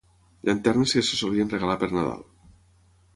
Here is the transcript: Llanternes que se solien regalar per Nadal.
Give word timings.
Llanternes 0.47 0.93
que 0.97 1.03
se 1.09 1.19
solien 1.19 1.51
regalar 1.53 1.75
per 1.85 1.91
Nadal. 1.99 2.25